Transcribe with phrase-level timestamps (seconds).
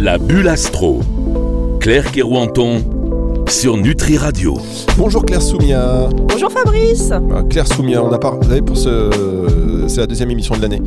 [0.00, 1.00] La bulle astro.
[1.78, 2.82] Claire Kerouanton
[3.48, 4.56] sur Nutri Radio.
[4.96, 6.08] Bonjour Claire Soumia.
[6.26, 7.12] Bonjour Fabrice.
[7.12, 9.10] Ah, Claire Soumia, on a savez, pour ce,
[9.88, 10.80] c'est la deuxième émission de l'année.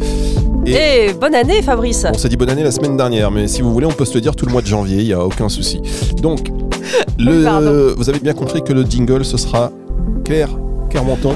[0.65, 2.07] Et, Eh, bonne année Fabrice.
[2.11, 4.15] On s'est dit bonne année la semaine dernière, mais si vous voulez, on peut se
[4.15, 5.79] le dire tout le mois de janvier, il n'y a aucun souci.
[6.19, 6.47] Donc,
[7.19, 9.71] le, vous avez bien compris que le jingle, ce sera
[10.25, 10.49] Claire
[10.89, 11.35] Kermonton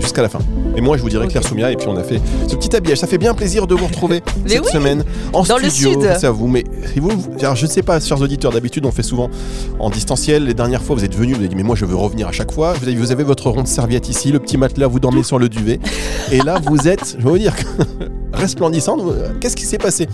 [0.00, 0.38] jusqu'à la fin.
[0.76, 1.30] Et moi, je vous dirai Ok.
[1.30, 2.98] Claire Soumia, et puis on a fait ce petit habillage.
[2.98, 6.00] Ça fait bien plaisir de vous retrouver cette oui, semaine en dans le studio.
[6.00, 6.10] sud.
[6.18, 6.64] C'est à vous, mais
[6.96, 7.10] vous-
[7.40, 9.28] alors, je ne sais pas, chers auditeurs, d'habitude, on fait souvent
[9.78, 10.44] en distanciel.
[10.44, 12.32] Les dernières fois, vous êtes venus, vous avez dit, mais moi, je veux revenir à
[12.32, 12.72] chaque fois.
[12.74, 15.48] Vous avez, vous avez votre ronde serviette ici, le petit matelas, vous dormez sur le
[15.48, 15.80] duvet.
[16.32, 17.54] Et là, vous êtes, je vais vous dire,
[18.32, 19.00] resplendissante.
[19.40, 20.08] Qu'est-ce qui s'est passé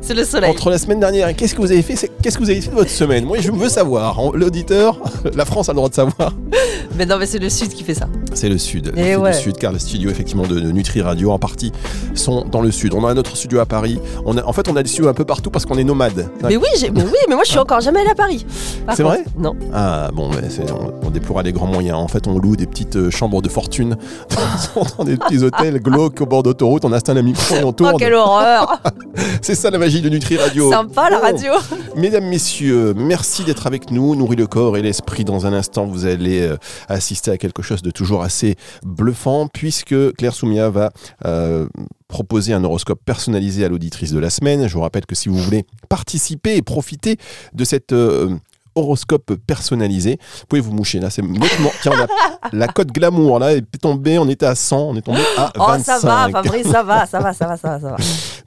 [0.00, 0.50] C'est le soleil.
[0.50, 2.70] entre la semaine dernière et qu'est-ce que vous avez fait Qu'est-ce que vous avez fait
[2.70, 3.24] de votre semaine?
[3.24, 4.20] Moi, je veux savoir.
[4.34, 4.98] L'auditeur,
[5.34, 6.32] la France a le droit de savoir.
[6.96, 8.06] Mais non, mais c'est le sud qui fait ça.
[8.34, 8.92] C'est le sud.
[8.96, 9.30] Eh ouais.
[9.32, 11.72] le sud, car les studios effectivement de, de Nutri Radio en partie
[12.14, 12.94] sont dans le sud.
[12.94, 13.98] On a notre studio à Paris.
[14.24, 16.28] On a, en fait, on a des studios un peu partout parce qu'on est nomades.
[16.44, 18.46] Mais oui, mais oui, mais moi je suis encore jamais allée à Paris.
[18.86, 19.56] Par C'est vrai Non.
[19.72, 21.96] Ah bon, mais on, on déploie les grands moyens.
[21.96, 23.96] En fait, on loue des petites euh, chambres de fortune
[24.98, 26.84] dans des petits hôtels glauques au bord d'autoroute.
[26.84, 28.80] On installe un micro on Oh, quelle horreur
[29.42, 30.70] C'est ça la magie de Nutri Radio.
[30.70, 31.22] Sympa la Bon.
[31.22, 31.52] radio
[31.96, 34.14] Mesdames, Messieurs, merci d'être avec nous.
[34.16, 35.24] Nourrit le corps et l'esprit.
[35.24, 36.56] Dans un instant, vous allez euh,
[36.88, 40.90] assister à quelque chose de toujours assez bluffant, puisque Claire Soumia va
[41.24, 41.66] euh,
[42.08, 44.66] proposer un horoscope personnalisé à l'auditrice de la semaine.
[44.68, 47.16] Je vous rappelle que si vous voulez participer et profiter
[47.52, 48.30] de cet euh,
[48.74, 51.00] horoscope personnalisé, vous pouvez vous moucher.
[51.00, 51.70] Là, c'est nettement.
[51.82, 54.18] Tiens, on a- la cote glamour là est tombée.
[54.18, 56.00] On était à 100, on est tombé à Oh, 25.
[56.00, 57.96] ça va, Fabrice, ça va, ça va, ça va, ça va, ça va.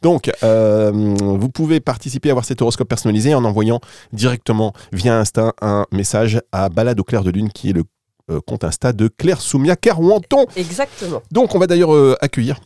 [0.02, 3.80] Donc, euh, vous pouvez participer à avoir cet horoscope personnalisé en envoyant
[4.14, 7.83] directement via Insta un message à Balade au clair de lune, qui est le
[8.30, 10.45] euh, compte Insta de Claire Soumia Carouanton.
[10.55, 11.22] Exactement.
[11.31, 12.59] Donc, on va d'ailleurs euh, accueillir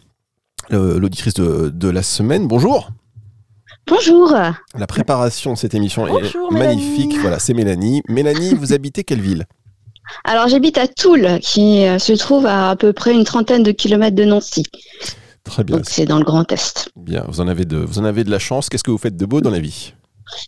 [0.69, 2.47] l'auditrice de, de la semaine.
[2.47, 2.89] Bonjour.
[3.87, 4.33] Bonjour,
[4.77, 7.17] La préparation de cette émission Bonjour, est magnifique.
[7.19, 8.01] Voilà, c'est Mélanie.
[8.07, 9.45] Mélanie, vous habitez quelle ville?
[10.23, 13.71] Alors j'habite à Toul, qui euh, se trouve à à peu près une trentaine de
[13.71, 14.63] kilomètres de Nancy,
[15.43, 15.77] Très bien.
[15.77, 16.89] donc c'est dans le Grand Est.
[16.95, 18.67] Bien, vous en avez de, vous en avez de la chance.
[18.69, 19.93] Qu'est-ce que vous faites de beau dans la vie?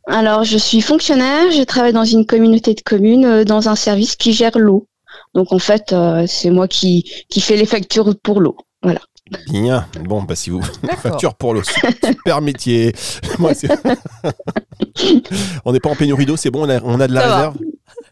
[0.07, 4.15] Alors je suis fonctionnaire, je travaille dans une communauté de communes, euh, dans un service
[4.15, 4.87] qui gère l'eau.
[5.33, 8.57] Donc en fait, euh, c'est moi qui, qui fais les factures pour l'eau.
[8.81, 9.01] Voilà.
[9.49, 9.85] Bien.
[10.01, 10.61] Bon, bah si vous
[10.97, 12.93] facture pour le super métier.
[13.39, 13.67] Moi, c'est-
[15.65, 17.27] on n'est pas en pénurie d'eau, c'est bon, on a, on a de la Ça
[17.27, 17.35] va.
[17.37, 17.57] réserve.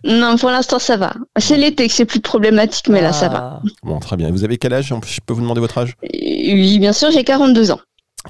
[0.04, 1.14] Non, pour l'instant ça va.
[1.38, 3.62] C'est l'été que c'est plus problématique, mais là ça va.
[3.84, 4.32] Bon, très bien.
[4.32, 4.94] Vous avez quel âge?
[5.06, 5.96] Je peux vous demander votre âge?
[6.04, 7.80] Euh, Oui, bien sûr, j'ai 42 ans.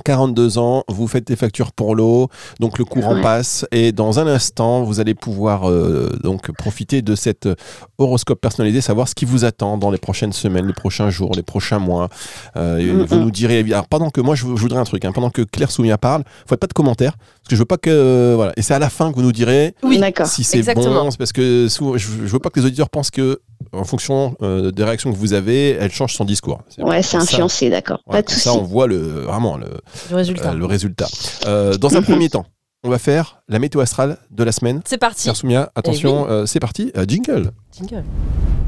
[0.05, 2.29] 42 ans, vous faites des factures pour l'eau,
[2.59, 3.21] donc le courant Ouais.
[3.21, 7.55] passe et dans un instant, vous allez pouvoir euh, donc profiter de cet euh,
[7.97, 11.43] horoscope personnalisé, savoir ce qui vous attend dans les prochaines semaines, les prochains jours, les
[11.43, 12.07] prochains mois.
[12.55, 13.19] Euh, et Mm, vous mm.
[13.19, 15.71] nous direz, alors pendant que moi je, je voudrais un truc, hein, pendant que Claire
[15.71, 18.53] Soumia parle, faites pas de commentaires parce que je veux pas que euh, voilà.
[18.57, 19.99] Et c'est à la fin que vous nous direz Oui.
[20.25, 23.39] Si c'est bon, c'est parce que je, je veux pas que les auditeurs pensent que
[23.73, 26.61] en fonction euh, des réactions que vous avez, elle change son discours.
[26.77, 27.99] Ouais, c'est influencé, d'accord.
[28.07, 28.43] Ouais, pas de comme souci.
[28.49, 29.67] ça, on voit le, vraiment le,
[30.15, 30.51] résultat.
[30.51, 31.07] euh, le résultat.
[31.45, 32.05] Euh, dans un Mhm.
[32.05, 32.45] premier temps,
[32.83, 34.81] on va faire la météo astrale de la semaine.
[34.85, 35.23] C'est parti.
[35.23, 37.51] Pierre Soumia, attention, euh, c'est parti, euh, jingle.
[37.77, 38.03] Jingle.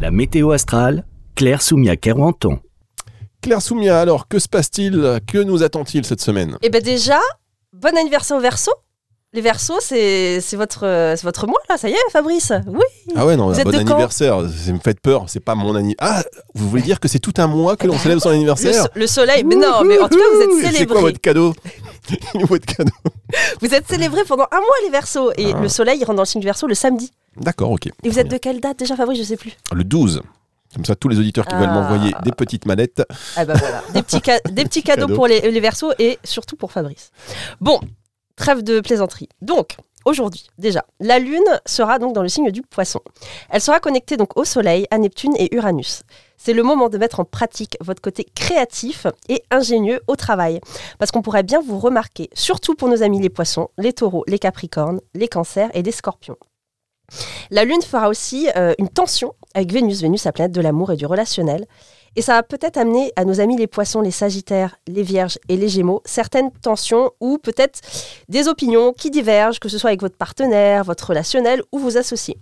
[0.02, 1.04] La météo astrale,
[1.36, 2.60] Claire Soumia Kerouanton.
[3.42, 5.20] Claire Soumia, alors que se passe-t-il?
[5.28, 6.58] Que nous attend-il cette semaine?
[6.62, 7.20] Et ben déjà,
[7.74, 8.72] bon anniversaire au verso.
[9.34, 12.84] Les versos, c'est votre, votre mois là, ça y est, Fabrice Oui.
[13.16, 15.76] Ah ouais, non, Vous êtes bon de anniversaire, ça me fait peur, c'est pas mon
[15.76, 16.22] anniversaire.
[16.24, 16.24] Ah,
[16.54, 18.90] vous voulez dire que c'est tout un mois que l'on célèbre son Le, anniversaire so-
[18.94, 21.54] le soleil, mais non, mais en tout cas, vous êtes Wouhou C'est quoi votre cadeau?
[22.48, 22.92] Votre cadeau?
[23.62, 25.32] Vous êtes célébrés pendant un mois les versos.
[25.38, 25.60] Et Ah.
[25.62, 27.12] le soleil, il rentre dans le signe du verso le samedi.
[27.38, 27.88] D'accord, ok.
[28.04, 29.18] Et vous êtes de quelle date déjà, Fabrice?
[29.20, 29.54] Je sais plus.
[29.74, 30.22] Le 12.
[30.76, 31.74] Comme ça, tous les auditeurs qui veulent Ah.
[31.74, 33.02] m'envoyer des petites mallettes.
[33.36, 34.22] Ah bah voilà, des petits,
[34.52, 35.16] des petits cadeaux Cadeaux.
[35.16, 37.12] pour les, les versos et surtout pour Fabrice.
[37.62, 37.80] Bon,
[38.36, 39.30] trêve de plaisanterie.
[39.42, 43.00] Donc, aujourd'hui, déjà, la Lune sera donc dans le signe du poisson.
[43.50, 46.04] Elle sera connectée donc au Soleil, à Neptune et Uranus.
[46.38, 50.60] C'est le moment de mettre en pratique votre côté créatif et ingénieux au travail.
[51.00, 54.40] Parce qu'on pourrait bien vous remarquer, surtout pour nos amis les poissons, les taureaux, les
[54.40, 56.38] capricornes, les cancers et les scorpions.
[57.52, 60.96] La Lune fera aussi euh, une tension avec Vénus, Vénus, la planète de l'amour et
[60.96, 61.66] du relationnel.
[62.16, 65.58] Et ça va peut-être amener à nos amis les poissons, les sagittaires, les vierges et
[65.58, 67.82] les gémeaux certaines tensions ou peut-être
[68.30, 72.38] des opinions qui divergent, que ce soit avec votre partenaire, votre relationnel ou vos associés.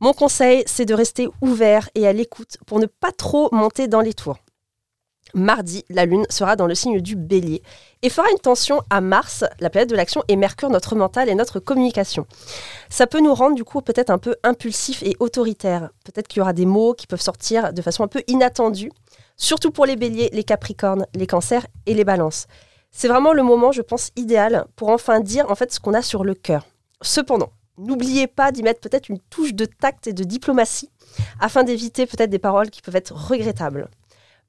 [0.00, 4.00] Mon conseil, c'est de rester ouvert et à l'écoute pour ne pas trop monter dans
[4.00, 4.38] les tours.
[5.34, 7.62] Mardi, la Lune sera dans le signe du bélier
[8.02, 11.34] et fera une tension à Mars, la planète de l'action, et Mercure, notre mental et
[11.34, 12.26] notre communication.
[12.88, 15.90] Ça peut nous rendre du coup peut-être un peu impulsifs et autoritaires.
[16.04, 18.92] Peut-être qu'il y aura des mots qui peuvent sortir de façon un peu inattendue,
[19.36, 22.46] surtout pour les béliers, les capricornes, les cancers et les balances.
[22.90, 26.02] C'est vraiment le moment, je pense, idéal pour enfin dire en fait ce qu'on a
[26.02, 26.66] sur le cœur.
[27.02, 30.90] Cependant, n'oubliez pas d'y mettre peut-être une touche de tact et de diplomatie
[31.40, 33.88] afin d'éviter peut-être des paroles qui peuvent être regrettables.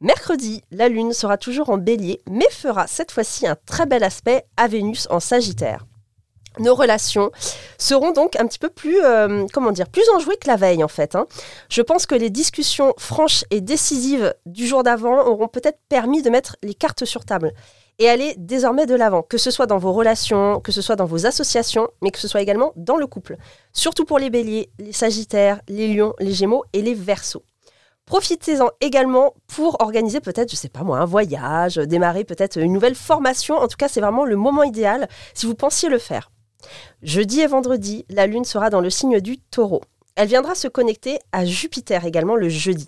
[0.02, 4.46] Mercredi, la Lune sera toujours en bélier, mais fera cette fois-ci un très bel aspect
[4.58, 5.86] à Vénus en Sagittaire.
[6.60, 7.31] Nos relations
[7.78, 10.88] seront donc un petit peu plus, euh, comment dire, plus enjouées que la veille en
[10.88, 11.16] fait.
[11.16, 11.28] hein.
[11.69, 16.30] Je pense que les discussions franches et décisives du jour d'avant auront peut-être permis de
[16.30, 17.54] mettre les cartes sur table
[18.00, 21.06] et aller désormais de l'avant, que ce soit dans vos relations, que ce soit dans
[21.06, 23.38] vos associations, mais que ce soit également dans le couple.
[23.72, 27.44] Surtout pour les béliers, les sagittaires, les lions, les gémeaux et les versos.
[28.06, 32.94] Profitez-en également pour organiser peut-être, je sais pas moi, un voyage, démarrer peut-être une nouvelle
[32.94, 33.56] formation.
[33.56, 36.30] En tout cas, c'est vraiment le moment idéal si vous pensiez le faire.
[37.02, 39.82] Jeudi et vendredi, la Lune sera dans le signe du taureau.
[40.16, 42.88] Elle viendra se connecter à Jupiter également le jeudi.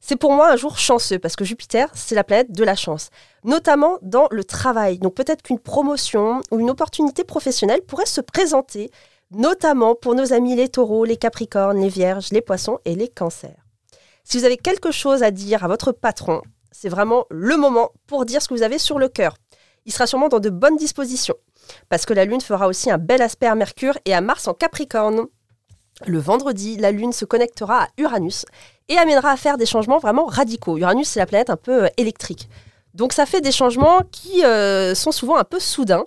[0.00, 3.08] C'est pour moi un jour chanceux parce que Jupiter, c'est la planète de la chance,
[3.42, 4.98] notamment dans le travail.
[4.98, 8.90] Donc peut-être qu'une promotion ou une opportunité professionnelle pourrait se présenter,
[9.30, 13.64] notamment pour nos amis les taureaux, les capricornes, les vierges, les poissons et les cancers.
[14.24, 18.26] Si vous avez quelque chose à dire à votre patron, c'est vraiment le moment pour
[18.26, 19.36] dire ce que vous avez sur le cœur.
[19.86, 21.36] Il sera sûrement dans de bonnes dispositions,
[21.88, 24.54] parce que la Lune fera aussi un bel aspect à Mercure et à Mars en
[24.54, 25.26] Capricorne.
[26.06, 28.44] Le vendredi, la Lune se connectera à Uranus
[28.88, 30.76] et amènera à faire des changements vraiment radicaux.
[30.76, 32.48] Uranus, c'est la planète un peu euh, électrique.
[32.94, 36.04] Donc ça fait des changements qui euh, sont souvent un peu soudains,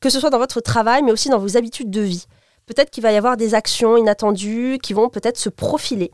[0.00, 2.26] que ce soit dans votre travail, mais aussi dans vos habitudes de vie.
[2.66, 6.10] Peut-être qu'il va y avoir des actions inattendues qui vont peut-être se profiler.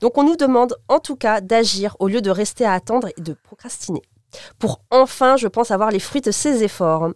[0.00, 3.20] Donc on nous demande en tout cas d'agir au lieu de rester à attendre et
[3.20, 4.02] de procrastiner.
[4.58, 7.10] Pour enfin, je pense, avoir les fruits de ces efforts.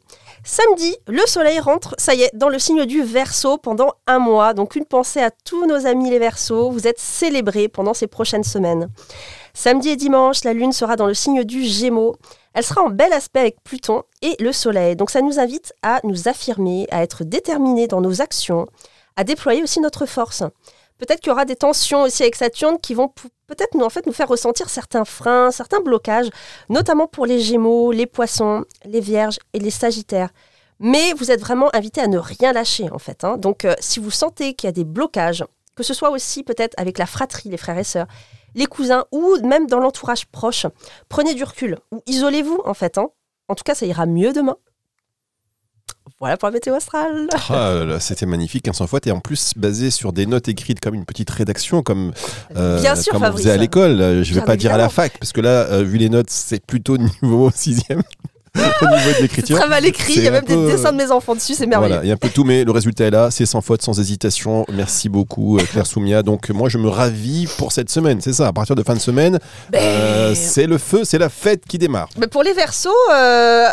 [0.47, 4.53] Samedi, le soleil rentre, ça y est, dans le signe du Verseau pendant un mois.
[4.53, 6.71] Donc une pensée à tous nos amis les Verseaux.
[6.71, 8.91] Vous êtes célébrés pendant ces prochaines semaines.
[9.55, 12.17] Samedi et dimanche, la Lune sera dans le signe du Gémeaux.
[12.53, 14.97] Elle sera en bel aspect avec Pluton et le Soleil.
[14.97, 18.67] Donc ça nous invite à nous affirmer, à être déterminés dans nos actions,
[19.17, 20.43] à déployer aussi notre force.
[20.99, 23.13] Peut-être qu'il y aura des tensions aussi avec Saturne qui vont
[23.47, 26.31] peut-être nous, faire ressentir certains freins, certains blocages,
[26.69, 30.31] notamment pour les Gémeaux, les Poissons, les Vierges et les Sagittaires.
[30.81, 33.25] Mais vous êtes vraiment invités à ne rien lâcher en fait.
[33.25, 33.37] hein.
[33.37, 35.45] Donc euh, si vous sentez qu'il y a des blocages,
[35.77, 38.07] que ce soit aussi peut-être avec la fratrie, les frères et sœurs,
[38.55, 40.67] les cousins ou même dans l'entourage proche,
[41.09, 42.99] prenez du recul ou isolez-vous en fait.
[42.99, 43.09] hein.
[43.49, 44.57] En tout cas, ça ira mieux demain.
[46.25, 47.29] Voilà pour la météo astrale.
[47.51, 48.99] Ah c'était magnifique, 100 fois.
[49.05, 52.13] Et en plus, basé sur des notes écrites comme une petite rédaction, comme,
[52.57, 53.99] euh, Bien sûr, comme on faisait à l'école.
[53.99, 56.31] Je vais Bien pas dire à la fac, parce que là, euh, vu les notes,
[56.31, 58.03] c'est plutôt niveau sixième.
[58.57, 59.59] Au niveau de l'écriture.
[59.59, 61.67] très mal écrit, il y a même peu, des dessins de mes enfants dessus, c'est
[61.67, 61.95] merveilleux.
[61.95, 63.83] Voilà, il y a un peu tout, mais le résultat est là, c'est sans faute,
[63.83, 64.65] sans hésitation.
[64.73, 66.23] Merci beaucoup, euh, Claire Soumia.
[66.23, 68.49] Donc, moi, je me ravis pour cette semaine, c'est ça.
[68.49, 69.39] À partir de fin de semaine,
[69.71, 72.09] Ben, euh, c'est le feu, c'est la fête qui démarre.
[72.19, 73.67] Mais pour les versos, euh,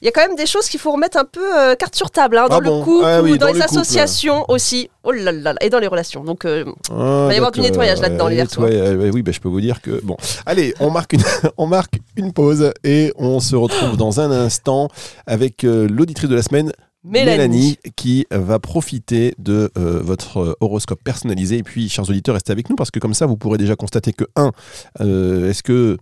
[0.00, 2.10] il y a quand même des choses qu'il faut remettre un peu euh, carte sur
[2.10, 3.78] table, hein, dans Ah le couple Ah oui, ou dans, dans les le couple.
[3.78, 4.90] associations aussi.
[5.04, 6.22] Oh là là et dans les relations.
[6.22, 9.40] Donc, euh, Ah, va y avoir du nettoyage là-dedans, les ouais, ouais, oui, bah, je
[9.40, 10.16] peux vous dire que bon.
[10.44, 11.22] Allez, on marque une,
[11.56, 14.88] on marque une pause et on se retrouve dans un instant
[15.26, 16.72] avec euh, l'auditrice de la semaine.
[17.04, 17.78] Mélanie.
[17.96, 21.56] qui va profiter de euh, votre euh, horoscope personnalisé.
[21.58, 24.12] Et puis, chers auditeurs, restez avec nous parce que comme ça, vous pourrez déjà constater
[24.12, 24.50] que, un,
[25.00, 25.96] euh, est-ce que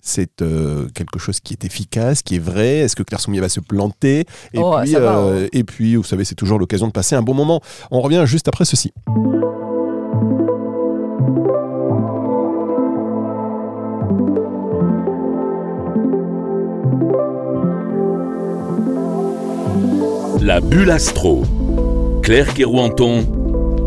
[0.00, 2.78] c'est euh, quelque chose qui est efficace, qui est vrai?
[2.78, 4.20] Est-ce que Claire Soumier va se planter?
[4.52, 7.22] Et, Oh, puis, va, euh, et puis, vous savez, c'est toujours l'occasion de passer un
[7.22, 7.60] bon moment.
[7.90, 8.92] On revient juste après ceci.
[20.44, 21.44] La bulle astro.
[22.20, 23.24] Claire Kerouanton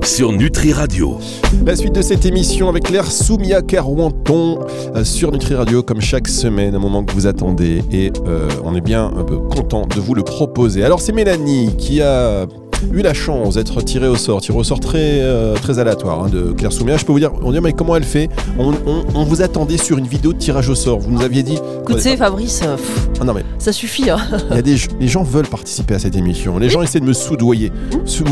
[0.05, 1.17] sur Nutri Radio.
[1.65, 4.62] La suite de cette émission avec Claire Soumia Carouanton
[4.95, 7.83] euh, sur Nutri Radio, comme chaque semaine, un moment que vous attendez.
[7.91, 10.85] Et euh, on est bien peu content de vous le proposer.
[10.85, 12.45] Alors, c'est Mélanie qui a
[12.94, 16.30] eu la chance d'être tirée au sort, tirée au sort très, euh, très aléatoire hein,
[16.30, 16.98] de Claire Soumia.
[16.98, 19.77] Je peux vous dire, on dit, mais comment elle fait on, on- on vous attendait
[19.77, 21.00] sur une vidéo de tirage au sort.
[21.00, 21.58] Vous nous aviez dit.
[21.82, 24.10] écoutez, Fabrice, euh, pff, Ah non, mais ça suffit.
[24.10, 24.18] hein.
[24.51, 26.58] y a des, les gens veulent participer à cette émission.
[26.58, 27.72] Les gens essaient de me soudoyer.
[28.06, 28.24] Sou-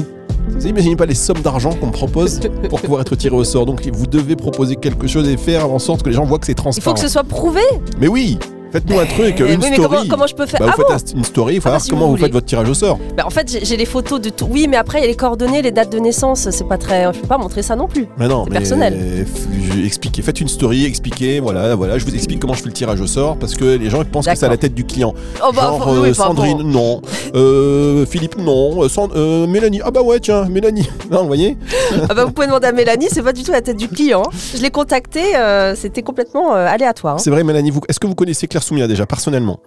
[0.50, 3.66] Vous imaginez pas les sommes d'argent qu'on me propose pour pouvoir être tiré au sort.
[3.66, 6.46] Donc vous devez proposer quelque chose et faire en sorte que les gens voient que
[6.46, 6.94] c'est Il faut transparent.
[6.94, 7.62] que ce soit prouvé.
[8.00, 8.38] Mais oui,
[8.74, 9.88] faites-nous un truc, une oui, mais story.
[9.98, 11.70] comment, comment je peux faire Bah, vous Ah faites bon un- une story, il faut
[11.70, 13.00] Ah bah, si comment vous vous, faites votre tirage au sort.
[13.16, 14.48] Bah, En fait, j'ai- les photos de tout.
[14.52, 16.50] Oui, mais après, il y a les coordonnées, les dates de naissance.
[16.52, 17.12] C'est pas très.
[17.14, 18.08] Je peux pas montrer ça non plus.
[18.18, 19.26] Mais non, mais personnel.
[19.86, 23.00] expliquez, faites une story, expliquez, voilà, voilà, je vous explique comment je fais le tirage
[23.02, 25.14] au sort parce que les gens pensent que c'est à la tête du client.
[25.46, 26.64] Oh bah, Genre faut- euh, oui, enfin, Sandrine, bon.
[26.64, 27.02] non.
[27.36, 28.84] Euh, Philippe, non.
[28.84, 30.88] Euh, Sand- euh, Mélanie, ah bah ouais, tiens, Mélanie.
[31.12, 31.58] Non, vous voyez
[32.10, 34.24] Ah bah, vous pouvez demander à Mélanie, c'est pas du tout la tête du client.
[34.56, 37.16] Je l'ai contacté, euh, c'était complètement euh, aléatoire.
[37.16, 37.20] hein.
[37.20, 39.60] C'est vrai, Mélanie, vous- est-ce que vous connaissez Claire Soumia déjà personnellement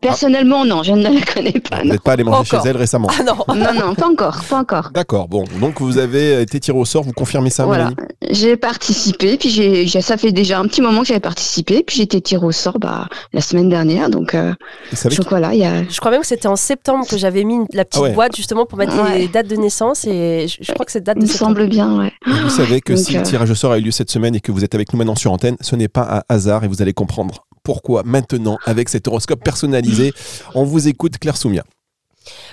[0.00, 1.78] Personnellement, non, je ne la connais pas.
[1.82, 2.64] Vous n'êtes pas allé manger Encore.
[2.64, 3.06] chez elle récemment.
[3.16, 4.90] Ah non non, non, pas encore, pas encore.
[4.92, 5.44] D'accord, bon.
[5.60, 7.90] Donc vous avez été tiré au sort, vous confirmez ça, Voilà.
[7.90, 11.84] Mélanie J'ai participé, puis j'ai, j'ai- ça fait déjà un petit moment que j'avais participé,
[11.86, 14.52] puis j'ai été tirée au sort bah, la semaine dernière, donc, euh,
[14.90, 15.84] Vous savez donc voilà, il y a.
[15.88, 18.12] Je crois même que c'était en septembre que j'avais mis la petite Ah ouais.
[18.12, 19.18] boîte justement pour mettre Ouais.
[19.20, 21.56] les dates de naissance et je, je crois que c'est date Il de me septembre.
[21.58, 22.12] semble bien, ouais.
[22.26, 24.34] Vous savez que Donc, si le euh, tirage au sort a eu lieu cette semaine
[24.34, 26.66] et que vous êtes avec nous maintenant sur antenne, ce n'est pas un hasard et
[26.66, 30.12] vous allez comprendre pourquoi maintenant avec cet horoscope personnalisé.
[30.54, 31.64] On vous écoute Claire Soumia.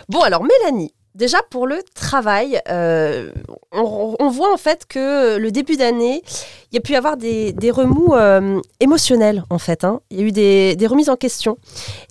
[0.07, 3.31] Bon, alors Mélanie, déjà pour le travail, euh,
[3.71, 6.23] on, on voit en fait que le début d'année,
[6.71, 9.83] il y a pu y avoir des, des remous euh, émotionnels en fait.
[9.83, 10.01] hein.
[10.09, 11.57] Il y a eu des, des remises en question,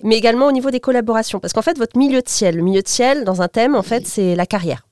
[0.03, 1.39] mais également au niveau des collaborations.
[1.41, 3.83] Parce qu'en fait, votre milieu de ciel, le milieu de ciel dans un thème, en
[3.83, 4.85] fait, c'est la carrière.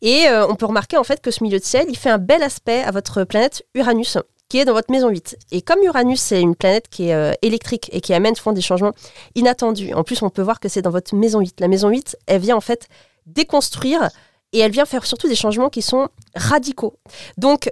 [0.00, 2.18] Et euh, on peut remarquer en fait que ce milieu de ciel, il fait un
[2.18, 5.36] bel aspect à votre planète Uranus, qui est dans votre maison 8.
[5.52, 8.60] Et comme Uranus, c'est une planète qui est euh, électrique et qui amène souvent des
[8.60, 8.92] changements
[9.34, 9.92] inattendus.
[9.94, 11.60] En plus, on peut voir que c'est dans votre maison 8.
[11.60, 12.88] La maison 8, elle vient en fait
[13.26, 14.10] déconstruire
[14.52, 16.94] et elle vient faire surtout des changements qui sont radicaux.
[17.38, 17.70] Donc,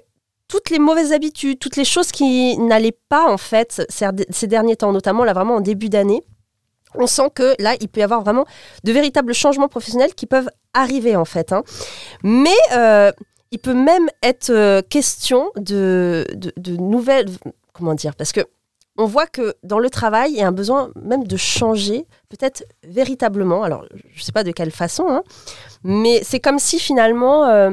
[0.48, 4.92] toutes les mauvaises habitudes, toutes les choses qui n'allaient pas en fait ces, derniers temps,
[4.92, 6.22] notamment là vraiment en début d'année,
[6.94, 8.44] on sent que là, il peut y avoir vraiment
[8.84, 11.52] de véritables changements professionnels qui peuvent arriver en fait.
[11.52, 11.62] hein.
[12.22, 13.12] Mais euh,
[13.52, 17.28] il peut même être euh, question de, de, nouvelles...
[17.72, 18.40] Comment dire Parce que
[18.98, 22.64] on voit que dans le travail, il y a un besoin même de changer, peut-être
[22.84, 23.62] véritablement.
[23.62, 25.22] Alors, je ne sais pas de quelle façon, hein,
[25.82, 27.70] mais c'est comme si finalement, euh,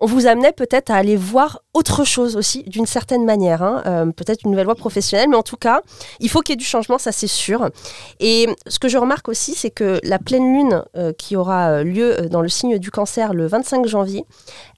[0.00, 3.62] on vous amenait peut-être à aller voir autre chose aussi, d'une certaine manière.
[3.62, 5.82] hein, euh, peut-être une nouvelle voie professionnelle, mais en tout cas,
[6.20, 7.70] il faut qu'il y ait du changement, ça c'est sûr.
[8.20, 11.84] Et ce que je remarque aussi, c'est que la pleine lune euh, qui aura euh,
[11.84, 14.24] lieu dans le signe du cancer le 25 janvier,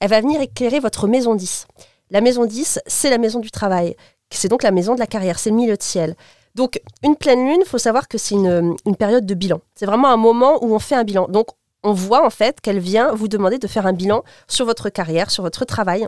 [0.00, 1.66] elle va venir éclairer votre maison 10.
[2.11, 3.96] La maison 10, c'est la maison du travail.
[4.30, 6.14] C'est donc la maison de la carrière, c'est le milieu de ciel.
[6.54, 9.61] Donc, une pleine lune, il faut savoir que c'est une, une période de bilan.
[9.75, 11.26] C'est vraiment un moment où on fait un bilan.
[11.28, 11.49] Donc,
[11.87, 15.31] on voit en fait qu'elle vient vous demander de faire un bilan sur votre carrière,
[15.31, 16.07] sur votre travail.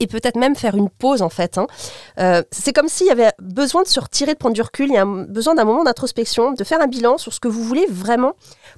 [0.00, 1.58] Et peut-être même faire une pause en fait.
[1.58, 1.66] hein.
[2.18, 4.86] Euh, c'est comme s'il y avait besoin de se retirer, de prendre du recul.
[4.88, 7.62] Il y a besoin d'un moment d'introspection, de faire un bilan sur ce que vous
[7.62, 8.32] voulez vraiment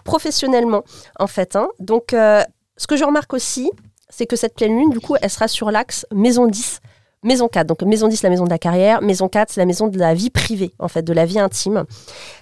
[0.04, 0.82] professionnellement
[1.18, 1.56] en fait.
[1.56, 1.68] hein.
[1.78, 2.42] Donc, euh,
[2.76, 3.70] ce que je remarque aussi,
[4.08, 6.80] c'est que cette pleine lune, du coup, elle sera sur l'axe maison 10,
[7.24, 7.66] maison 4.
[7.66, 10.14] Donc, maison 10, la maison de la carrière, maison 4, c'est la maison de la
[10.14, 11.84] vie privée, en fait, de la vie intime.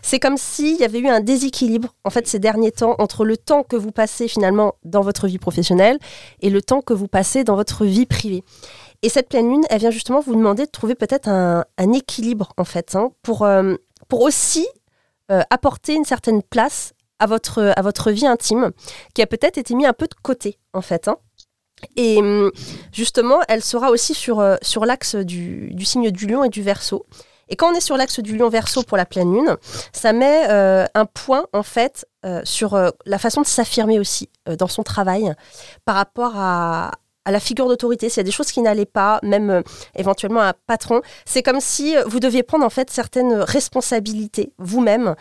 [0.03, 3.37] C'est comme s'il y avait eu un déséquilibre, en fait, ces derniers temps, entre le
[3.37, 5.99] temps que vous passez finalement dans votre vie professionnelle
[6.41, 8.45] et le temps que vous passez dans votre vie privée.
[9.03, 12.65] Et cette pleine lune, elle vient justement vous demander de trouver peut-être un, équilibre, en
[12.65, 13.75] fait, hein, pour, euh,
[14.09, 14.67] pour aussi
[15.31, 18.71] euh, apporter une certaine place à votre, à votre vie intime,
[19.15, 21.07] qui a peut-être été mis un peu de côté, en fait.
[21.09, 21.17] hein.
[21.97, 22.51] Et hum,
[22.93, 26.62] justement, elle sera aussi sur, euh, sur l'axe du, du signe du lion et du
[26.62, 27.07] verso.
[27.49, 29.57] Et quand on est sur l'axe du lion verso pour la pleine lune,
[29.93, 34.69] ça met euh, un point, en fait, euh, sur la façon de s'affirmer aussi dans
[34.69, 35.35] son travail
[35.85, 36.93] par rapport à,
[37.27, 38.09] à la figure d'autorité.
[38.09, 39.62] S'il y a des choses qui n'allaient pas, même
[39.97, 45.15] éventuellement un patron, c'est comme si vous deviez prendre en fait certaines responsabilités vous-même.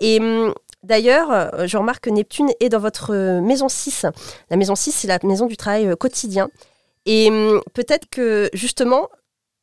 [0.00, 4.06] Et hum, d'ailleurs, euh, je remarque que Neptune est dans votre euh, maison 6.
[4.50, 6.48] La maison 6, c'est la maison du travail euh, quotidien.
[7.06, 9.08] Et hum, peut-être que justement,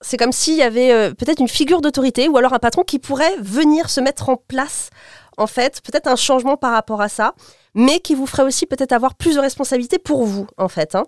[0.01, 3.35] c'est comme s'il y avait peut-être une figure d'autorité ou alors un patron qui pourrait
[3.39, 4.89] venir se mettre en place,
[5.37, 7.33] en fait, peut-être un changement par rapport à ça,
[7.73, 10.95] mais qui vous ferait aussi peut-être avoir plus de responsabilités pour vous, en fait.
[10.95, 11.05] hein.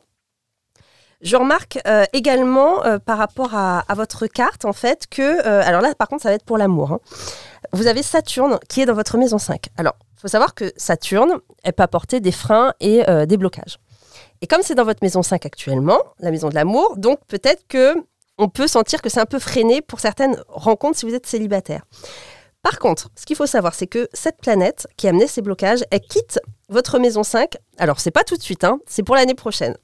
[1.21, 5.21] Je remarque euh, également euh, par rapport à, votre carte, en fait, que.
[5.21, 6.91] euh, alors là, par contre, ça va être pour l'amour.
[6.91, 7.00] hein.
[7.74, 9.67] Vous avez Saturne qui est dans votre maison 5.
[9.77, 13.77] Alors, il faut savoir que Saturne, elle peut apporter des freins et des blocages.
[14.41, 17.95] Et comme c'est dans votre maison 5 actuellement, la maison de l'amour, donc peut-être que
[18.38, 21.83] on peut sentir que c'est un peu freiné pour certaines rencontres si vous êtes célibataire.
[22.62, 25.83] Par contre, ce qu'il faut savoir, c'est que cette planète qui a amené ces blocages,
[25.91, 27.55] elle quitte votre maison 5.
[27.77, 29.75] Alors, c'est pas tout de suite, hein, c'est pour l'année prochaine.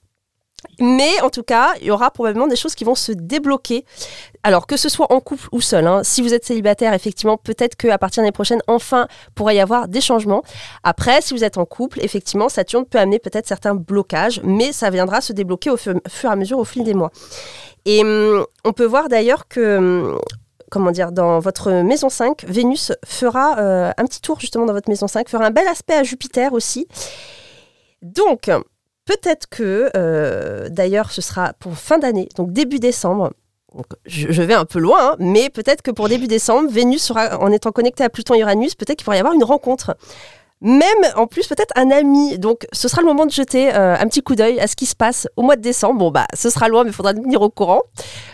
[0.79, 3.85] Mais en tout cas, il y aura probablement des choses qui vont se débloquer.
[4.43, 6.01] Alors que ce soit en couple ou seul, hein.
[6.03, 9.87] si vous êtes célibataire, effectivement, peut-être qu'à partir de l'année prochaine, enfin, pourrait y avoir
[9.87, 10.43] des changements.
[10.83, 14.89] Après, si vous êtes en couple, effectivement, Saturne peut amener peut-être certains blocages, mais ça
[14.89, 17.11] viendra se débloquer au fur, et à mesure au fil des mois.
[17.85, 20.19] Et hum, on peut voir d'ailleurs que hum,
[20.73, 24.89] comment dire, dans votre maison 5, Vénus fera euh, un petit tour justement dans votre
[24.89, 26.87] maison 5, fera un bel aspect à Jupiter aussi.
[28.01, 28.49] Donc,
[29.05, 33.31] peut-être que, euh, d'ailleurs, ce sera pour fin d'année, donc début décembre.
[34.05, 37.51] Je vais un peu loin, hein, mais peut-être que pour début décembre, Vénus sera, en
[37.51, 39.95] étant connectée à Pluton et Uranus, peut-être qu'il pourrait y avoir une rencontre.
[40.63, 40.85] Même
[41.17, 42.39] en plus peut-être un ami.
[42.39, 44.85] Donc ce sera le moment de jeter euh, un petit coup d'œil à ce qui
[44.85, 45.99] se passe au mois de décembre.
[45.99, 47.81] Bon bah ce sera loin mais il faudra nous tenir au courant.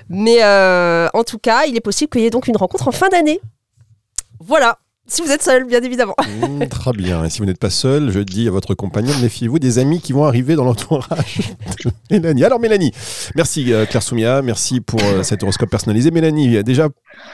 [0.10, 2.92] Mais euh, en tout cas il est possible qu'il y ait donc une rencontre en
[2.92, 3.42] fin d'année.
[4.40, 4.78] Voilà.
[5.10, 6.16] Si vous êtes seul, bien évidemment.
[6.40, 7.26] Mmh, très bien.
[7.26, 10.14] Et si vous n'êtes pas seul, je dis à votre compagnon, méfiez-vous des amis qui
[10.14, 11.40] vont arriver dans l'entourage
[11.84, 12.44] de Mélanie.
[12.46, 12.92] Alors Mélanie,
[13.36, 16.12] merci euh, Claire Soumia, merci pour euh, cet horoscope personnalisé.
[16.12, 16.88] Mélanie, déjà,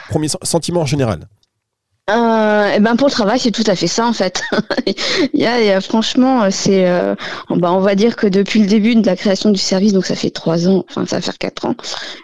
[0.08, 1.28] premier sen- sentiment en général.
[2.08, 4.40] Euh, eh ben pour le travail, c'est tout à fait ça en fait.
[5.34, 7.16] il y a, y a- franchement, euh, c'est, euh,
[7.50, 10.14] bah, on va dire que depuis le début de la création du service, donc ça
[10.14, 11.74] fait trois ans, enfin ça va faire quatre ans,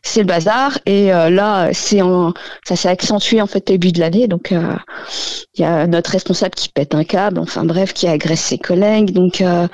[0.04, 0.78] c'est le bazar.
[0.86, 2.32] Et euh, là, c'est en,
[2.64, 4.28] ça s'est accentué en fait début de l'année.
[4.28, 4.62] Donc euh,
[5.56, 9.10] il y a notre responsable qui pète un câble, enfin bref, qui agresse ses collègues.
[9.12, 9.66] Donc euh,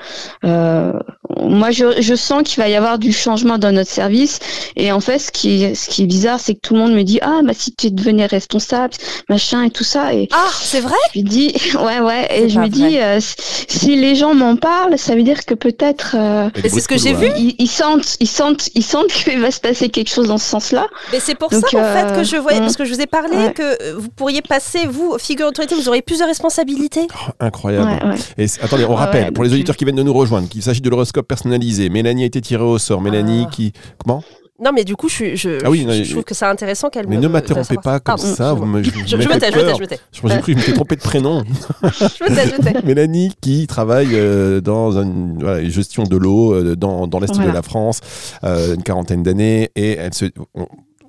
[1.41, 4.39] moi, je, je sens qu'il va y avoir du changement dans notre service.
[4.75, 7.03] Et en fait, ce qui, ce qui est bizarre, c'est que tout le monde me
[7.03, 8.93] dit ah bah si tu devenais responsable,
[9.29, 9.98] machin et tout ça.
[10.13, 10.95] Et Ah, c'est vrai?
[11.15, 13.19] je me dis, ouais, ouais, et je dis, euh,
[13.67, 17.13] si les gens m'en parlent, ça veut dire que peut-être euh, c'est ce que j'ai
[17.13, 17.27] vu.
[17.37, 20.45] ils, ils sentent, ils sentent, ils sentent qu'il va se passer quelque chose dans ce
[20.49, 20.87] sens-là.
[21.11, 22.63] Mais c'est pour Donc, ça, en fait, euh, que je voyais, mm.
[22.63, 23.53] parce que je vous ai parlé, Ouais.
[23.53, 27.07] que vous pourriez passer, vous, figure d'autorité, vous auriez plus de responsabilités.
[27.13, 27.89] Oh, incroyable.
[28.03, 28.43] Ouais, ouais.
[28.45, 30.81] Et attendez, on rappelle, ouais, pour les auditeurs qui viennent de nous rejoindre, qu'il s'agit
[30.81, 31.89] de l'horoscope personnalisé.
[31.89, 33.01] Mélanie a été tirée au sort.
[33.01, 33.51] Mélanie Ah.
[33.51, 33.73] qui...
[34.03, 34.23] Comment?
[34.61, 35.23] Non, mais du coup, je,
[35.63, 37.75] Ah oui, je- non, je, mais- trouve que c'est intéressant qu'elle Mais me- ne m'interrompez
[37.75, 37.99] pas ça.
[37.99, 39.75] comme Pardon, ça, vous me, Je, je me tais, je me tais, peur.
[39.77, 39.99] je me tais.
[40.11, 41.43] Je J'ai cru que je m'étais trompé de prénom.
[41.83, 41.87] Je
[42.23, 42.85] me tais, je me tais.
[42.85, 47.49] Mélanie qui travaille euh, dans une voilà, gestion de l'eau euh, dans, dans l'Est de
[47.51, 48.01] la France,
[48.43, 50.25] euh, une quarantaine d'années, et elle, se,
[50.55, 50.67] on-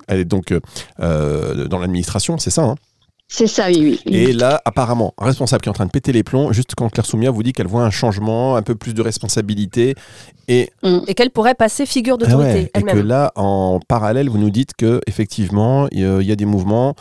[0.08, 0.54] elle est donc
[0.98, 2.74] dans l'administration, c'est ça hein?
[3.32, 4.12] C'est ça, oui, oui.
[4.16, 6.88] Et là, apparemment, un responsable qui est en train de péter les plombs, juste quand
[6.90, 9.94] Claire Soumia vous dit qu'elle voit un changement, un peu plus de responsabilité,
[10.48, 10.70] et,
[11.06, 14.50] Et qu'elle pourrait passer figure ah d'autorité ouais, et que là, en parallèle, vous nous
[14.50, 16.96] dites que effectivement, il y a- il y a des mouvements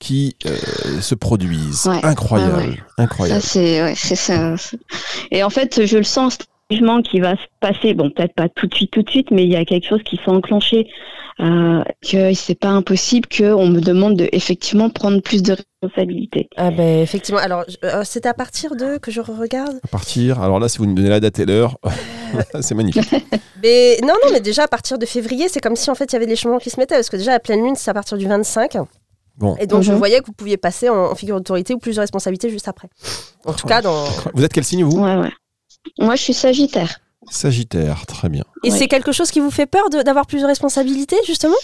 [0.00, 0.56] qui euh,
[1.00, 1.86] se produisent.
[1.86, 2.78] Ouais, incroyable, ouais, ouais.
[2.98, 3.40] incroyable.
[3.40, 4.56] Ça, c'est, ça.
[5.30, 6.38] Et en fait, je le sens,
[6.70, 7.94] ce changement qui va se passer.
[7.94, 10.02] Bon, peut-être pas tout de suite, tout de suite, mais il y a quelque chose
[10.04, 10.88] qui s'est enclenché.
[11.40, 16.48] Euh, que c'est pas impossible qu'on me demande de effectivement prendre plus de responsabilités.
[16.56, 17.40] Ah ben effectivement.
[17.40, 19.80] Alors euh, c'est à partir de que je regarde?
[19.82, 21.78] À partir, alors là, si vous nous donnez la date et l'heure,
[22.60, 23.10] c'est magnifique.
[23.62, 26.14] Mais non non mais déjà à partir de février c'est comme si en fait il
[26.14, 27.94] y avait des changements qui se mettaient parce que déjà la pleine lune c'est à
[27.94, 28.76] partir du 25
[29.38, 29.54] Bon.
[29.60, 29.98] et donc je Mhm.
[29.98, 32.88] voyais que vous pouviez passer en, en figure d'autorité ou plus de responsabilités juste après.
[33.46, 34.04] En tout cas dans.
[34.34, 34.98] Vous êtes quel signe, vous?
[35.02, 35.30] Ouais, ouais.
[35.98, 36.98] Moi, je suis Sagittaire.
[37.30, 38.44] Sagittaire, très bien.
[38.64, 38.76] Et Ouais.
[38.76, 41.54] c'est quelque chose qui vous fait peur de- d'avoir plus de responsabilités justement?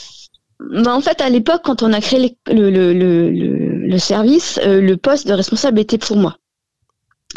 [0.60, 4.58] Bah, en fait, à l'époque, quand on a créé le, le, le, le, le service,
[4.64, 6.36] euh, le poste de responsable était pour moi.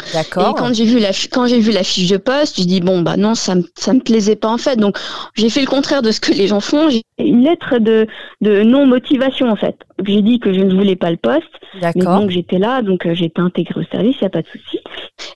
[0.00, 0.54] Et D'accord.
[0.54, 3.18] quand j'ai vu la quand j'ai vu la fiche de poste, je dis bon bah
[3.18, 4.76] non ça me ça me plaisait pas en fait.
[4.76, 4.96] Donc
[5.34, 6.88] j'ai fait le contraire de ce que les gens font.
[6.88, 8.06] J'ai une lettre de
[8.40, 9.76] de non motivation en fait.
[10.04, 11.42] J'ai dit que je ne voulais pas le poste,
[11.74, 12.20] mais D'accord.
[12.20, 14.48] donc j'étais là, donc euh, j'ai été intégrée au service, il y a pas de
[14.48, 14.78] souci.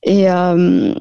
[0.03, 0.94] Et euh,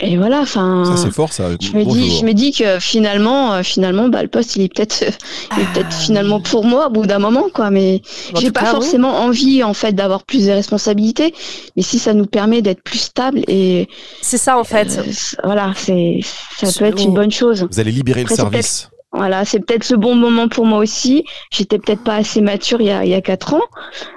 [0.00, 0.84] et voilà, enfin.
[0.84, 1.44] Ça, c'est fort, ça.
[1.60, 4.72] je me dis, je me dis que finalement, euh, finalement, bah, le poste, il est
[4.74, 5.10] peut-être, euh,
[5.56, 6.00] il est peut-être Ah.
[6.02, 7.70] finalement pour moi au bout d'un moment, quoi.
[7.70, 8.02] Mais
[8.36, 8.72] j'ai pas cas, oui.
[8.72, 11.32] forcément envie, en fait, d'avoir plus de responsabilités.
[11.76, 13.88] Mais si ça nous permet d'être plus stable et
[14.22, 14.98] C'est ça en fait.
[14.98, 16.20] euh, c- voilà, c'est,
[16.58, 17.66] ça peut être une bonne chose.
[17.70, 18.90] Vous allez libérer le Après, service.
[19.12, 21.24] Voilà, c'est peut-être le bon moment pour moi aussi.
[21.50, 23.62] J'étais peut-être pas assez mature il y a, il y a quatre ans.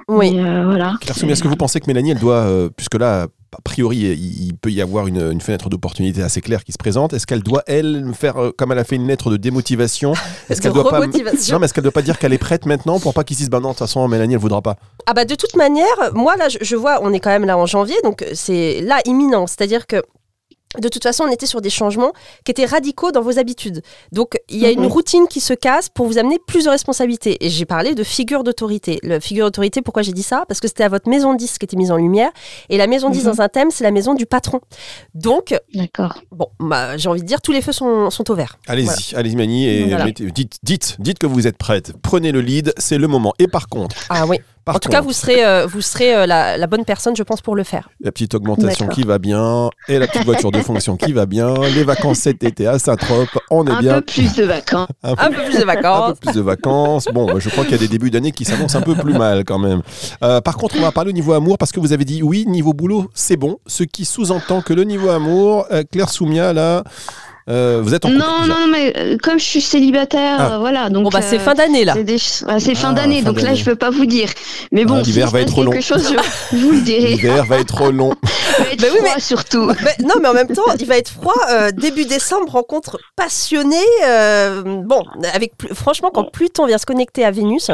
[0.08, 0.32] Oui.
[0.34, 0.94] Mais, euh, voilà.
[1.00, 3.96] Claire Soumia, est-ce que vous pensez que Mélanie, elle doit, euh, puisque là, a priori,
[3.96, 7.42] il, peut y avoir une, une fenêtre d'opportunité assez claire qui se présente, est-ce qu'elle
[7.42, 10.12] doit, elle, faire, euh, comme elle a fait une lettre de démotivation,
[10.48, 11.00] est-ce qu'elle doit pas...
[11.00, 11.54] remotivation.
[11.54, 13.42] Non, mais est-ce qu'elle doit pas dire qu'elle est prête maintenant pour pas qu'ils se
[13.42, 14.76] disent, bah non, de toute façon, Mélanie, elle voudra pas?
[15.06, 17.58] Ah bah de toute manière, moi là, je, je vois, on est quand même là
[17.58, 19.46] en janvier, donc c'est là imminent.
[19.46, 20.02] C'est-à-dire que
[20.78, 22.12] de toute façon, on était sur des changements
[22.44, 23.82] qui étaient radicaux dans vos habitudes.
[24.12, 27.44] Donc il y a une routine qui se casse pour vous amener plus de responsabilités.
[27.44, 29.00] Et j'ai parlé de figure d'autorité.
[29.02, 30.44] Le figure d'autorité, pourquoi j'ai dit ça?
[30.46, 32.30] Parce que c'était à votre maison 10 qui était mise en lumière.
[32.68, 33.32] Et la maison 10 Mhm.
[33.32, 34.60] dans un thème, c'est la maison du patron.
[35.14, 36.18] Donc, D'accord.
[36.30, 38.58] bon, bah, j'ai envie de dire, tous les feux sont, sont au vert.
[38.68, 39.00] Allez-y, Voilà.
[39.14, 40.04] allez-y, Mélanie, et Voilà.
[40.04, 41.92] mettez- dites, dites, dites que vous êtes prête.
[42.02, 43.34] Prenez le lead, c'est le moment.
[43.38, 44.38] Et par contre, Ah oui.
[44.64, 47.22] Par en tout cas, vous serez, euh, vous serez euh, la, la bonne personne, je
[47.22, 47.88] pense, pour le faire.
[48.00, 51.54] la petite augmentation qui va bien, et la petite voiture de fonction qui va bien,
[51.74, 53.94] les vacances cet été à Saint-Trope, on est Un bien.
[53.94, 54.88] peu plus de vacances.
[55.02, 56.18] Un peu Un peu plus de un vacances.
[56.20, 57.04] peu plus de vacances.
[57.12, 59.44] Bon, je crois qu'il y a des débuts d'année qui s'annoncent un peu plus mal
[59.44, 59.82] quand même.
[60.22, 62.44] Euh, par contre, on va parler au niveau amour parce que vous avez dit oui,
[62.46, 63.58] niveau boulot, c'est bon.
[63.66, 66.84] Ce qui sous-entend que le niveau amour, euh, Claire Soumia, là,
[67.50, 68.54] euh, vous êtes en Non, couple déjà.
[68.60, 70.54] non, mais euh, comme je suis célibataire, Ah.
[70.54, 70.88] euh, voilà.
[70.90, 71.94] Donc, Bon, bah, c'est euh, fin d'année là.
[71.94, 74.28] C'est des- fin Ah, d'année, donc là je peux pas vous dire.
[74.72, 75.70] Mais Ah, bon, l'hiver s'il va se être passe long.
[75.72, 76.14] quelque chose,
[76.52, 77.08] je, vous le dirai.
[77.10, 78.14] L'hiver va être trop long.
[78.60, 79.66] Mais Bah oui, Froid, surtout.
[79.84, 81.34] Mais non, mais en même temps, il va être froid.
[81.50, 83.76] euh, début décembre, rencontre passionnée.
[84.06, 85.02] euh, bon,
[85.34, 87.70] avec franchement, quand Pluton vient se connecter à Vénus,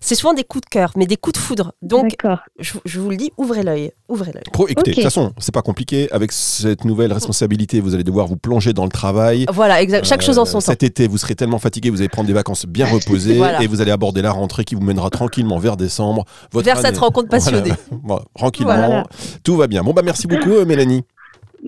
[0.00, 1.72] c'est souvent des coups de cœur, mais des coups de foudre.
[1.82, 2.16] Donc,
[2.58, 3.92] je, je vous le dis, ouvrez l'œil.
[4.08, 4.44] Ouvrez l'œil.
[4.68, 6.08] Écoutez, de toute façon, c'est pas compliqué.
[6.12, 9.09] Avec cette nouvelle responsabilité, vous allez devoir vous plonger dans le travail.
[9.52, 10.04] Voilà, exact.
[10.06, 10.66] Chaque chose en son Euh, temps.
[10.66, 13.62] Cet été, vous serez tellement fatigué, vous allez prendre des vacances bien reposées Voilà.
[13.62, 16.24] et vous allez aborder la rentrée qui vous mènera tranquillement vers décembre.
[16.52, 17.72] Votre Vers cette rencontre passionnée.
[18.04, 18.22] Voilà.
[18.36, 19.04] Tranquillement, Voilà.
[19.44, 19.82] tout va bien.
[19.82, 21.02] Bon bah merci beaucoup euh, Mélanie.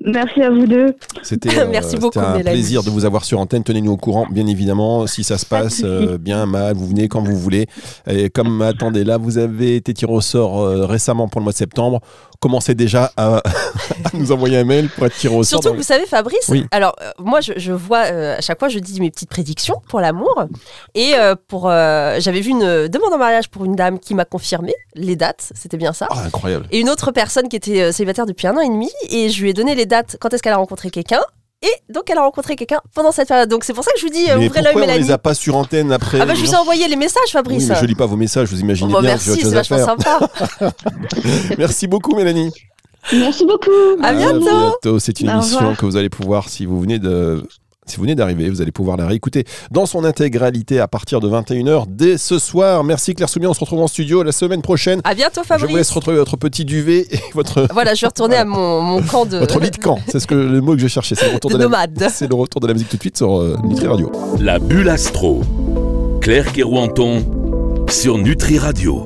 [0.07, 0.97] Merci à vous deux.
[1.23, 2.43] C'était euh, un Mélanie.
[2.45, 3.63] plaisir de vous avoir sur antenne.
[3.63, 7.21] Tenez-nous au courant, bien évidemment, si ça se passe euh, bien, mal, vous venez quand
[7.23, 7.67] vous voulez.
[8.09, 11.53] Et comme attendez là, vous avez été tiré au sort euh, récemment pour le mois
[11.53, 12.01] de septembre.
[12.43, 13.37] Commencez déjà à,
[14.05, 16.67] à nous envoyer un mail pour être tiré au Surtout que vous savez, Fabrice, Oui.
[16.73, 19.81] alors euh, moi je, je vois euh, à chaque fois je dis mes petites prédictions
[19.89, 20.47] pour l'amour
[20.97, 24.75] et euh, pour j'avais vu une demande en mariage pour une dame qui m'a confirmé
[24.97, 26.09] les dates, c'était bien ça.
[26.11, 26.67] Ah, incroyable.
[26.73, 29.51] Et une autre personne qui était célibataire depuis un an et demi et je lui
[29.51, 31.21] ai donné les dates quand est-ce qu'elle a rencontré quelqu'un?
[31.63, 33.49] Et donc elle a rencontré quelqu'un pendant cette période.
[33.49, 35.07] Donc c'est pour ça que je vous dis euh, Mais ouvrez l'œil pourquoi on Mélanie.
[35.07, 37.31] les a pas sur antenne après Ah bah je vous ai envoyé les messages Oui,
[37.33, 37.69] Fabrice.
[37.69, 39.11] mais je lis pas vos messages, vous imaginez Bon, bien.
[39.11, 40.21] merci, c'est vachement sympa.
[41.59, 42.51] Merci beaucoup Mélanie.
[43.13, 43.71] Merci beaucoup.
[44.03, 44.41] À bientôt.
[44.41, 44.99] bientôt.
[44.99, 45.77] C'est une Au émission revoir.
[45.77, 47.43] que vous allez pouvoir, si vous venez de.
[47.85, 51.29] Si vous venez d'arriver, vous allez pouvoir la réécouter dans son intégralité à partir de
[51.29, 52.85] 21h dès ce soir.
[52.85, 55.01] Merci Claire Soumier, on se retrouve en studio la semaine prochaine.
[55.03, 55.91] À bientôt Je vous laisse Fabrice.
[55.91, 59.39] retrouver votre petit duvet et votre, Voilà, je vais retourner à mon, mon camp de,
[59.39, 59.99] votre lit de camp.
[60.07, 61.17] C'est ce que, le mot que je cherchais.
[61.17, 62.07] C'est le, retour de de la- nomade.
[62.09, 64.13] c'est le retour de la musique tout de suite sur euh, Nutri Radio.
[64.39, 65.43] La bulle astro.
[66.21, 67.25] Claire Kerouanton
[67.91, 69.01] sur Nutri Radio.